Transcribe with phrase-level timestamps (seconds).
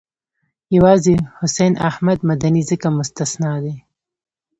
[0.75, 3.75] یوازې حسین احمد مدني ځکه مستثنی دی.